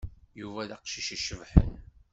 [0.39, 1.71] Yuba d aqcic icebḥen.